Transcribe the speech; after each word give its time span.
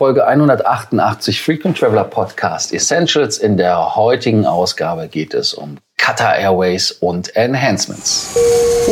Folge 0.00 0.24
188 0.24 1.40
Frequent 1.40 1.76
Traveler 1.76 2.04
Podcast 2.04 2.72
Essentials. 2.72 3.36
In 3.36 3.56
der 3.56 3.96
heutigen 3.96 4.46
Ausgabe 4.46 5.08
geht 5.08 5.34
es 5.34 5.52
um 5.52 5.78
Qatar 5.96 6.36
Airways 6.36 6.92
und 6.92 7.34
Enhancements. 7.34 8.32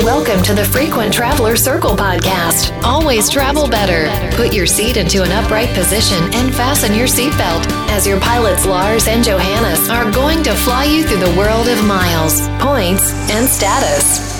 Welcome 0.02 0.42
to 0.42 0.52
the 0.52 0.64
Frequent 0.64 1.14
Traveler 1.14 1.54
Circle 1.54 1.94
podcast. 1.94 2.72
Always 2.82 3.30
travel 3.30 3.68
better. 3.68 4.10
Put 4.34 4.52
your 4.52 4.66
seat 4.66 4.96
into 4.96 5.22
an 5.22 5.30
upright 5.30 5.72
position 5.76 6.18
and 6.34 6.52
fasten 6.52 6.92
your 6.92 7.06
seatbelt 7.06 7.64
as 7.90 8.04
your 8.04 8.18
pilots 8.18 8.66
Lars 8.66 9.06
and 9.06 9.22
Johannes 9.22 9.88
are 9.88 10.10
going 10.10 10.42
to 10.42 10.54
fly 10.54 10.86
you 10.86 11.04
through 11.04 11.24
the 11.24 11.38
world 11.38 11.68
of 11.68 11.84
miles, 11.84 12.40
points 12.58 13.14
and 13.30 13.48
status. 13.48 14.34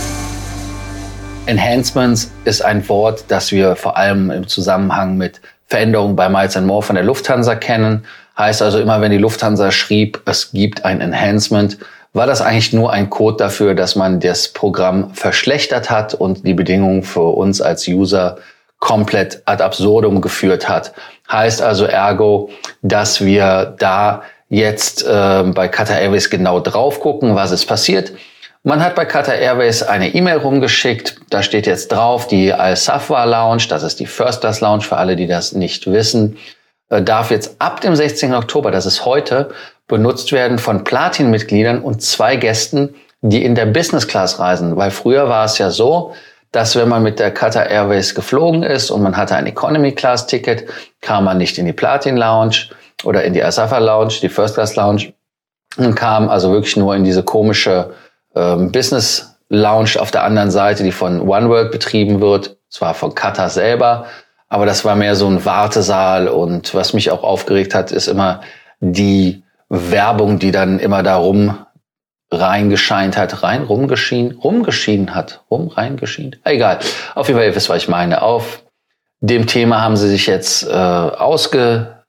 Enhancements 1.47 2.33
ist 2.45 2.61
ein 2.65 2.89
Wort, 2.89 3.25
das 3.29 3.53
wir 3.53 3.77
vor 3.77 3.97
allem 3.97 4.33
im 4.33 4.49
Zusammenhang 4.49 5.17
mit 5.17 5.41
Veränderungen 5.67 6.17
bei 6.17 6.29
Miles 6.29 6.59
More 6.61 6.83
von 6.83 6.97
der 6.97 7.05
Lufthansa 7.05 7.55
kennen. 7.55 8.05
Heißt 8.39 8.63
also 8.63 8.79
immer, 8.79 9.01
wenn 9.01 9.11
die 9.11 9.19
Lufthansa 9.19 9.71
schrieb, 9.71 10.23
es 10.27 10.53
gibt 10.53 10.85
ein 10.85 11.01
Enhancement, 11.01 11.79
war 12.13 12.27
das 12.27 12.41
eigentlich 12.41 12.73
nur 12.73 12.93
ein 12.93 13.11
Code 13.11 13.37
dafür, 13.37 13.75
dass 13.75 13.95
man 13.97 14.21
das 14.21 14.49
Programm 14.49 15.13
verschlechtert 15.15 15.91
hat 15.91 16.15
und 16.15 16.47
die 16.47 16.55
Bedingungen 16.55 17.03
für 17.03 17.37
uns 17.37 17.61
als 17.61 17.87
User 17.87 18.39
komplett 18.79 19.43
ad 19.45 19.63
absurdum 19.63 20.21
geführt 20.21 20.69
hat. 20.69 20.93
Heißt 21.31 21.61
also 21.61 21.85
ergo, 21.85 22.51
dass 22.83 23.25
wir 23.25 23.75
da 23.79 24.23
jetzt 24.49 25.05
äh, 25.07 25.43
bei 25.45 25.69
Qatar 25.69 25.99
Airways 25.99 26.31
genau 26.31 26.61
drauf 26.61 27.01
gucken, 27.01 27.35
was 27.35 27.51
ist 27.51 27.67
passiert 27.67 28.13
man 28.67 28.83
hat 28.83 28.97
bei 28.97 29.05
Qatar 29.05 29.37
Airways 29.37 29.85
eine 29.85 30.13
E-Mail 30.13 30.39
rumgeschickt. 30.39 31.21
Da 31.31 31.45
steht 31.45 31.69
jetzt 31.69 31.93
drauf, 31.93 32.27
die 32.27 32.53
Al-Safwa 32.53 33.23
Lounge, 33.23 33.63
das 33.69 33.85
ist 33.85 34.01
die 34.01 34.07
First 34.07 34.41
Class 34.41 34.61
Lounge 34.61 34.83
für 34.83 34.97
alle, 34.97 35.15
die 35.15 35.29
das 35.29 35.53
nicht 35.53 35.87
wissen, 35.87 36.37
äh, 36.91 37.01
darf 37.01 37.31
jetzt 37.31 37.61
ab 37.61 37.81
dem 37.81 37.95
16. 37.95 38.35
Oktober, 38.35 38.73
das 38.73 38.85
ist 38.85 39.05
heute, 39.05 39.51
benutzt 39.87 40.33
werden 40.33 40.59
von 40.59 40.83
Platin-Mitgliedern 40.83 41.81
und 41.81 42.03
zwei 42.03 42.35
Gästen, 42.35 42.97
die 43.21 43.45
in 43.45 43.55
der 43.55 43.67
Business 43.67 44.09
Class 44.09 44.41
reisen. 44.41 44.77
Weil 44.77 44.91
früher 44.91 45.29
war 45.29 45.45
es 45.45 45.59
ja 45.59 45.71
so, 45.71 46.15
dass 46.51 46.75
wenn 46.75 46.89
man 46.89 47.05
mit 47.05 47.21
der 47.21 47.31
Qatar 47.31 47.71
Airways 47.71 48.17
geflogen 48.17 48.65
ist 48.65 48.91
und 48.91 49.01
man 49.01 49.17
hatte 49.17 49.37
ein 49.37 49.47
Economy 49.47 49.93
Class 49.93 50.27
Ticket, 50.27 50.65
kam 51.01 51.23
man 51.23 51.39
nicht 51.39 51.57
in 51.59 51.67
die 51.67 51.73
Platin 51.73 52.17
Lounge 52.17 52.57
oder 53.05 53.23
in 53.23 53.33
die 53.33 53.45
Al-Safwa 53.45 53.79
Lounge, 53.79 54.15
die 54.23 54.29
First 54.29 54.55
Class 54.57 54.75
Lounge 54.75 55.13
und 55.77 55.95
kam 55.95 56.29
also 56.29 56.51
wirklich 56.51 56.77
nur 56.77 56.97
in 56.97 57.05
diese 57.05 57.23
komische 57.23 57.93
ähm, 58.37 58.71
Business 58.71 59.37
Lounge 59.49 59.97
auf 59.99 60.11
der 60.11 60.25
anderen 60.25 60.51
Seite, 60.51 60.83
die 60.83 60.93
von 60.93 61.21
OneWorld 61.21 61.73
betrieben 61.73 62.21
wird, 62.21 62.57
zwar 62.69 62.95
von 62.95 63.15
Qatar 63.15 63.49
selber, 63.49 64.07
aber 64.49 64.67
das 64.67 64.85
war 64.85 64.95
mehr 64.95 65.17
so 65.17 65.27
ein 65.27 65.45
Wartesaal 65.45 66.29
und 66.29 66.75
was 66.75 66.93
mich 66.93 67.11
auch 67.11 67.23
aufgeregt 67.25 67.75
hat, 67.75 67.91
ist 67.91 68.07
immer 68.07 68.43
die 68.81 69.43
Werbung, 69.69 70.39
die 70.39 70.53
dann 70.53 70.79
immer 70.79 71.03
darum 71.03 71.67
reingescheint 72.31 73.17
hat, 73.17 73.43
rein 73.43 73.63
rumgeschienen, 73.63 74.39
rumgeschienen 74.39 75.15
hat, 75.15 75.45
rum 75.51 75.69
reingeschienen. 75.69 76.37
Egal. 76.45 76.81
Auf 77.15 77.29
jeden 77.29 77.39
Fall, 77.39 77.49
ihr 77.49 77.55
wisst, 77.55 77.69
was 77.69 77.79
ich 77.79 77.89
meine. 77.89 78.23
Auf 78.23 78.65
dem 79.21 79.47
Thema 79.47 79.81
haben 79.81 79.97
sie 79.97 80.09
sich 80.09 80.27
jetzt 80.27 80.69
äh, 80.69 80.73
ausge, 80.73 82.05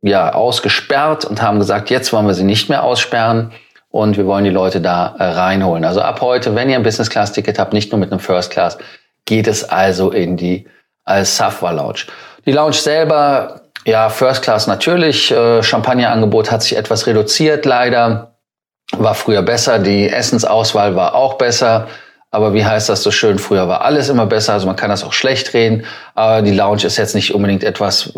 ja, 0.00 0.32
ausgesperrt 0.32 1.24
und 1.24 1.42
haben 1.42 1.58
gesagt, 1.58 1.90
jetzt 1.90 2.12
wollen 2.12 2.26
wir 2.26 2.34
sie 2.34 2.44
nicht 2.44 2.68
mehr 2.68 2.82
aussperren 2.82 3.52
und 3.92 4.16
wir 4.16 4.26
wollen 4.26 4.44
die 4.44 4.50
Leute 4.50 4.80
da 4.80 5.14
äh, 5.18 5.24
reinholen. 5.24 5.84
Also 5.84 6.00
ab 6.00 6.20
heute, 6.20 6.54
wenn 6.56 6.68
ihr 6.68 6.76
ein 6.76 6.82
Business 6.82 7.10
Class 7.10 7.32
Ticket 7.32 7.58
habt, 7.58 7.72
nicht 7.72 7.92
nur 7.92 8.00
mit 8.00 8.10
einem 8.10 8.20
First 8.20 8.50
Class, 8.50 8.78
geht 9.26 9.46
es 9.46 9.62
also 9.62 10.10
in 10.10 10.36
die 10.36 10.66
als 11.04 11.36
Safwa 11.36 11.70
Lounge. 11.70 12.06
Die 12.46 12.52
Lounge 12.52 12.72
selber, 12.74 13.60
ja, 13.84 14.08
First 14.08 14.42
Class 14.42 14.66
natürlich. 14.66 15.30
Äh, 15.30 15.62
Champagnerangebot 15.62 16.50
hat 16.50 16.62
sich 16.62 16.76
etwas 16.76 17.06
reduziert, 17.06 17.66
leider. 17.66 18.34
War 18.92 19.14
früher 19.14 19.42
besser. 19.42 19.78
Die 19.78 20.08
Essensauswahl 20.08 20.96
war 20.96 21.14
auch 21.14 21.34
besser. 21.34 21.86
Aber 22.30 22.54
wie 22.54 22.64
heißt 22.64 22.88
das 22.88 23.02
so 23.02 23.10
schön? 23.10 23.38
Früher 23.38 23.68
war 23.68 23.82
alles 23.82 24.08
immer 24.08 24.24
besser. 24.24 24.54
Also 24.54 24.66
man 24.66 24.76
kann 24.76 24.88
das 24.88 25.04
auch 25.04 25.12
schlecht 25.12 25.52
reden. 25.52 25.84
Aber 26.14 26.40
die 26.40 26.52
Lounge 26.52 26.84
ist 26.84 26.96
jetzt 26.96 27.14
nicht 27.14 27.34
unbedingt 27.34 27.62
etwas, 27.62 28.12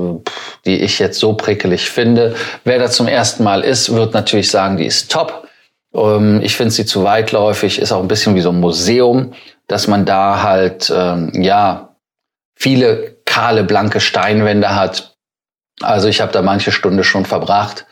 die 0.65 0.83
ich 0.83 1.01
jetzt 1.01 1.19
so 1.19 1.33
prickelig 1.34 1.91
finde. 1.91 2.37
Wer 2.63 2.79
da 2.79 2.89
zum 2.89 3.09
ersten 3.09 3.43
Mal 3.43 3.63
ist, 3.63 3.93
wird 3.93 4.15
natürlich 4.15 4.51
sagen, 4.51 4.77
die 4.77 4.87
ist 4.87 5.11
top. 5.11 5.44
Ähm, 5.94 6.41
ich 6.43 6.56
finde 6.56 6.72
sie 6.72 6.87
zu 6.87 7.05
weitläufig, 7.05 7.78
ist 7.78 7.93
auch 7.93 8.00
ein 8.00 8.09
bisschen 8.09 8.34
wie 8.34 8.41
so 8.41 8.50
ein 8.50 8.60
Museum, 8.60 9.32
dass 9.66 9.87
man 9.87 10.05
da 10.05 10.43
halt, 10.43 10.93
ähm, 10.94 11.32
ja, 11.43 11.97
viele 12.55 13.16
kahle, 13.25 13.65
blanke 13.65 14.00
Steinwände 14.00 14.75
hat. 14.75 15.16
Also 15.81 16.09
ich 16.09 16.21
habe 16.21 16.33
da 16.33 16.43
manche 16.43 16.72
Stunde 16.72 17.04
schon 17.04 17.25
verbracht, 17.25 17.87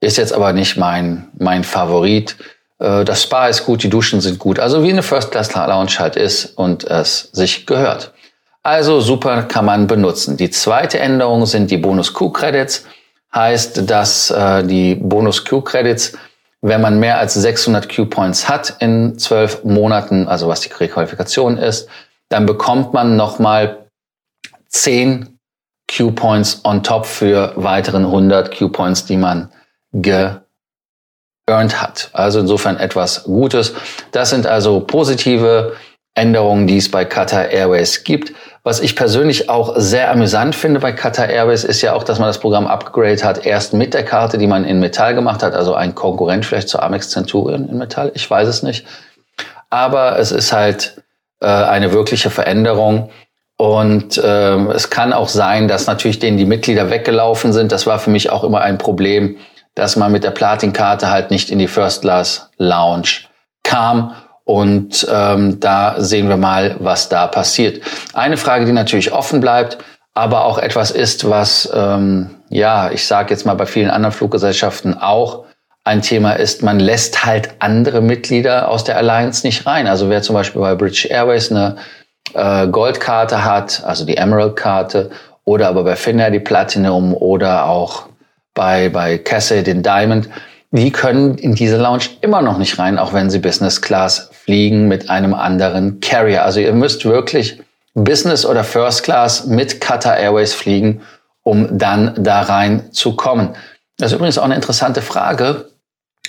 ist 0.00 0.16
jetzt 0.18 0.32
aber 0.32 0.52
nicht 0.52 0.76
mein, 0.76 1.28
mein 1.38 1.64
Favorit. 1.64 2.36
Äh, 2.78 3.04
das 3.04 3.22
Spa 3.24 3.48
ist 3.48 3.64
gut, 3.64 3.82
die 3.82 3.90
Duschen 3.90 4.20
sind 4.20 4.38
gut. 4.38 4.58
Also 4.58 4.82
wie 4.82 4.90
eine 4.90 5.02
First 5.02 5.30
Class 5.30 5.54
Lounge 5.54 5.98
halt 5.98 6.16
ist 6.16 6.56
und 6.56 6.84
es 6.84 7.30
sich 7.32 7.66
gehört. 7.66 8.12
Also 8.62 9.00
super 9.00 9.44
kann 9.44 9.64
man 9.64 9.86
benutzen. 9.86 10.36
Die 10.36 10.50
zweite 10.50 10.98
Änderung 10.98 11.46
sind 11.46 11.70
die 11.70 11.76
Bonus 11.76 12.12
Q 12.12 12.30
Credits. 12.30 12.84
Heißt, 13.32 13.88
dass 13.88 14.30
äh, 14.30 14.64
die 14.64 14.94
Bonus 14.94 15.44
Q 15.44 15.60
Credits 15.60 16.14
wenn 16.62 16.80
man 16.80 16.98
mehr 16.98 17.18
als 17.18 17.34
600 17.34 17.94
Q-Points 17.94 18.48
hat 18.48 18.76
in 18.80 19.18
zwölf 19.18 19.62
Monaten, 19.64 20.26
also 20.26 20.48
was 20.48 20.60
die 20.60 20.72
Requalifikation 20.72 21.58
ist, 21.58 21.88
dann 22.28 22.46
bekommt 22.46 22.92
man 22.92 23.16
nochmal 23.16 23.86
10 24.68 25.38
Q-Points 25.88 26.64
on 26.64 26.82
top 26.82 27.06
für 27.06 27.52
weiteren 27.56 28.04
100 28.04 28.56
Q-Points, 28.56 29.04
die 29.04 29.16
man 29.16 29.52
geearned 29.92 30.42
hat. 31.48 32.10
Also 32.12 32.40
insofern 32.40 32.78
etwas 32.78 33.24
Gutes. 33.24 33.74
Das 34.10 34.30
sind 34.30 34.46
also 34.46 34.80
positive 34.80 35.76
Änderungen, 36.14 36.66
die 36.66 36.78
es 36.78 36.90
bei 36.90 37.04
Qatar 37.04 37.50
Airways 37.50 38.02
gibt. 38.02 38.32
Was 38.66 38.80
ich 38.80 38.96
persönlich 38.96 39.48
auch 39.48 39.74
sehr 39.76 40.10
amüsant 40.10 40.56
finde 40.56 40.80
bei 40.80 40.90
Qatar 40.90 41.28
Airways 41.28 41.62
ist 41.62 41.82
ja 41.82 41.92
auch, 41.92 42.02
dass 42.02 42.18
man 42.18 42.28
das 42.28 42.40
Programm 42.40 42.66
Upgrade 42.66 43.22
hat, 43.22 43.46
erst 43.46 43.74
mit 43.74 43.94
der 43.94 44.04
Karte, 44.04 44.38
die 44.38 44.48
man 44.48 44.64
in 44.64 44.80
Metall 44.80 45.14
gemacht 45.14 45.44
hat, 45.44 45.54
also 45.54 45.74
ein 45.74 45.94
Konkurrent 45.94 46.44
vielleicht 46.44 46.68
zur 46.68 46.82
Amex 46.82 47.10
Centurion 47.10 47.68
in 47.68 47.78
Metall, 47.78 48.10
ich 48.16 48.28
weiß 48.28 48.48
es 48.48 48.64
nicht. 48.64 48.84
Aber 49.70 50.18
es 50.18 50.32
ist 50.32 50.52
halt 50.52 51.00
äh, 51.38 51.46
eine 51.46 51.92
wirkliche 51.92 52.28
Veränderung. 52.28 53.10
Und 53.56 54.20
ähm, 54.24 54.72
es 54.72 54.90
kann 54.90 55.12
auch 55.12 55.28
sein, 55.28 55.68
dass 55.68 55.86
natürlich 55.86 56.18
denen 56.18 56.36
die 56.36 56.44
Mitglieder 56.44 56.90
weggelaufen 56.90 57.52
sind. 57.52 57.70
Das 57.70 57.86
war 57.86 58.00
für 58.00 58.10
mich 58.10 58.30
auch 58.30 58.42
immer 58.42 58.62
ein 58.62 58.78
Problem, 58.78 59.36
dass 59.76 59.94
man 59.94 60.10
mit 60.10 60.24
der 60.24 60.32
Platin-Karte 60.32 61.08
halt 61.08 61.30
nicht 61.30 61.50
in 61.50 61.60
die 61.60 61.68
First 61.68 62.02
Class 62.02 62.50
Lounge 62.58 63.28
kam 63.62 64.12
und 64.46 65.06
ähm, 65.12 65.58
da 65.58 65.96
sehen 65.98 66.28
wir 66.28 66.36
mal, 66.36 66.76
was 66.78 67.08
da 67.08 67.26
passiert. 67.26 67.82
Eine 68.14 68.36
Frage, 68.36 68.64
die 68.64 68.72
natürlich 68.72 69.12
offen 69.12 69.40
bleibt, 69.40 69.78
aber 70.14 70.44
auch 70.44 70.58
etwas 70.58 70.92
ist, 70.92 71.28
was, 71.28 71.68
ähm, 71.74 72.30
ja, 72.48 72.90
ich 72.92 73.06
sage 73.06 73.30
jetzt 73.34 73.44
mal 73.44 73.54
bei 73.54 73.66
vielen 73.66 73.90
anderen 73.90 74.14
Fluggesellschaften 74.14 74.96
auch 74.96 75.46
ein 75.82 76.00
Thema 76.00 76.32
ist, 76.32 76.62
man 76.62 76.78
lässt 76.78 77.26
halt 77.26 77.50
andere 77.58 78.00
Mitglieder 78.00 78.68
aus 78.68 78.84
der 78.84 78.96
Alliance 78.96 79.44
nicht 79.44 79.66
rein. 79.66 79.88
Also 79.88 80.08
wer 80.10 80.22
zum 80.22 80.34
Beispiel 80.34 80.60
bei 80.60 80.76
British 80.76 81.06
Airways 81.06 81.50
eine 81.50 81.76
äh, 82.34 82.68
Goldkarte 82.68 83.44
hat, 83.44 83.82
also 83.84 84.04
die 84.04 84.16
Emerald-Karte, 84.16 85.10
oder 85.44 85.68
aber 85.68 85.82
bei 85.82 85.96
Finnair 85.96 86.30
die 86.30 86.40
Platinum 86.40 87.14
oder 87.14 87.66
auch 87.66 88.06
bei, 88.54 88.90
bei 88.90 89.18
Cassie 89.18 89.64
den 89.64 89.82
Diamond, 89.82 90.28
die 90.76 90.90
können 90.92 91.38
in 91.38 91.54
diese 91.54 91.76
Lounge 91.76 92.04
immer 92.20 92.42
noch 92.42 92.58
nicht 92.58 92.78
rein, 92.78 92.98
auch 92.98 93.12
wenn 93.12 93.30
sie 93.30 93.38
Business 93.38 93.80
Class 93.80 94.30
fliegen 94.32 94.88
mit 94.88 95.10
einem 95.10 95.34
anderen 95.34 96.00
Carrier. 96.00 96.44
Also 96.44 96.60
ihr 96.60 96.72
müsst 96.72 97.04
wirklich 97.04 97.60
Business 97.94 98.44
oder 98.44 98.64
First 98.64 99.02
Class 99.02 99.46
mit 99.46 99.80
Qatar 99.80 100.16
Airways 100.16 100.54
fliegen, 100.54 101.02
um 101.42 101.78
dann 101.78 102.12
da 102.18 102.42
rein 102.42 102.92
zu 102.92 103.16
kommen. 103.16 103.54
Das 103.98 104.12
ist 104.12 104.16
übrigens 104.16 104.38
auch 104.38 104.44
eine 104.44 104.54
interessante 104.54 105.02
Frage. 105.02 105.70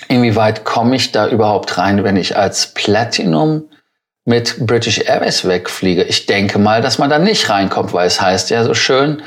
Inwieweit 0.08 0.64
komme 0.64 0.96
ich 0.96 1.12
da 1.12 1.28
überhaupt 1.28 1.76
rein, 1.76 2.04
wenn 2.04 2.16
ich 2.16 2.36
als 2.36 2.68
Platinum 2.68 3.64
mit 4.24 4.66
British 4.66 5.00
Airways 5.00 5.46
wegfliege? 5.46 6.04
Ich 6.04 6.26
denke 6.26 6.58
mal, 6.58 6.80
dass 6.80 6.98
man 6.98 7.10
da 7.10 7.18
nicht 7.18 7.50
reinkommt, 7.50 7.92
weil 7.92 8.06
es 8.06 8.20
heißt 8.20 8.50
ja 8.50 8.62
so 8.64 8.74
schön, 8.74 9.22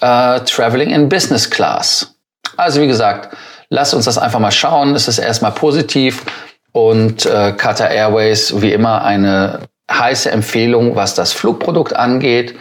äh, 0.00 0.40
Traveling 0.40 0.90
in 0.90 1.08
Business 1.08 1.50
Class. 1.50 2.14
Also 2.56 2.80
wie 2.80 2.86
gesagt, 2.86 3.36
Lasst 3.68 3.94
uns 3.94 4.04
das 4.04 4.18
einfach 4.18 4.40
mal 4.40 4.50
schauen. 4.50 4.94
Es 4.94 5.08
ist 5.08 5.18
erstmal 5.18 5.52
positiv 5.52 6.24
und 6.72 7.26
äh, 7.26 7.52
Qatar 7.52 7.90
Airways 7.90 8.60
wie 8.60 8.72
immer 8.72 9.04
eine 9.04 9.60
heiße 9.90 10.30
Empfehlung, 10.30 10.96
was 10.96 11.14
das 11.14 11.32
Flugprodukt 11.32 11.94
angeht, 11.94 12.54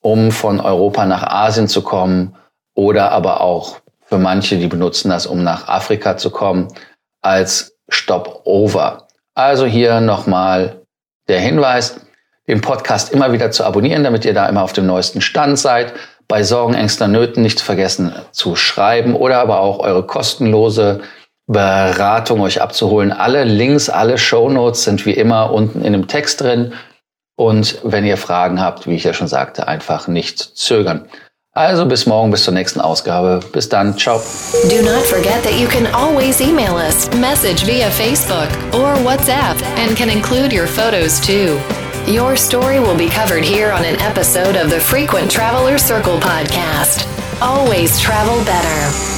um 0.00 0.30
von 0.32 0.60
Europa 0.60 1.06
nach 1.06 1.22
Asien 1.22 1.68
zu 1.68 1.82
kommen 1.82 2.34
oder 2.74 3.12
aber 3.12 3.40
auch 3.40 3.78
für 4.04 4.18
manche, 4.18 4.56
die 4.56 4.66
benutzen 4.66 5.10
das, 5.10 5.26
um 5.26 5.42
nach 5.42 5.68
Afrika 5.68 6.16
zu 6.16 6.30
kommen, 6.30 6.68
als 7.22 7.78
Stopover. 7.88 9.06
Also 9.34 9.64
hier 9.64 10.00
nochmal 10.00 10.82
der 11.28 11.40
Hinweis, 11.40 12.00
den 12.48 12.60
Podcast 12.60 13.12
immer 13.12 13.32
wieder 13.32 13.50
zu 13.50 13.64
abonnieren, 13.64 14.04
damit 14.04 14.24
ihr 14.24 14.34
da 14.34 14.48
immer 14.48 14.62
auf 14.62 14.72
dem 14.72 14.86
neuesten 14.86 15.20
Stand 15.20 15.58
seid. 15.58 15.94
Bei 16.28 16.42
Sorgen, 16.42 16.74
Ängsten, 16.74 17.12
Nöten 17.12 17.42
nicht 17.42 17.60
vergessen 17.60 18.14
zu 18.32 18.56
schreiben 18.56 19.14
oder 19.14 19.38
aber 19.38 19.60
auch 19.60 19.80
eure 19.80 20.06
kostenlose 20.06 21.00
Beratung 21.46 22.40
euch 22.40 22.62
abzuholen. 22.62 23.12
Alle 23.12 23.44
Links, 23.44 23.90
alle 23.90 24.18
Show 24.18 24.48
Notes 24.48 24.84
sind 24.84 25.04
wie 25.06 25.12
immer 25.12 25.52
unten 25.52 25.82
in 25.82 25.92
dem 25.92 26.08
Text 26.08 26.40
drin. 26.40 26.72
Und 27.36 27.78
wenn 27.82 28.04
ihr 28.04 28.16
Fragen 28.16 28.60
habt, 28.60 28.86
wie 28.86 28.94
ich 28.94 29.04
ja 29.04 29.14
schon 29.14 29.28
sagte, 29.28 29.66
einfach 29.66 30.06
nicht 30.06 30.38
zögern. 30.38 31.08
Also 31.54 31.84
bis 31.84 32.06
morgen, 32.06 32.30
bis 32.30 32.44
zur 32.44 32.54
nächsten 32.54 32.80
Ausgabe. 32.80 33.40
Bis 33.52 33.68
dann, 33.68 33.98
ciao. 33.98 34.22
Do 34.70 34.82
not 34.82 35.02
forget 35.04 35.42
that 35.42 35.52
you 35.58 35.68
can 35.68 35.86
always 35.94 36.40
email 36.40 36.74
us, 36.76 37.10
message 37.20 37.66
via 37.66 37.90
Facebook 37.90 38.48
or 38.72 38.94
WhatsApp, 39.04 39.60
and 39.76 39.94
can 39.94 40.08
include 40.08 40.54
your 40.54 40.66
photos 40.66 41.20
too. 41.20 41.58
Your 42.06 42.36
story 42.36 42.80
will 42.80 42.96
be 42.96 43.08
covered 43.08 43.44
here 43.44 43.70
on 43.70 43.84
an 43.84 43.94
episode 44.00 44.56
of 44.56 44.70
the 44.70 44.80
Frequent 44.80 45.30
Traveler 45.30 45.78
Circle 45.78 46.18
podcast. 46.18 47.06
Always 47.40 48.00
travel 48.00 48.44
better. 48.44 49.11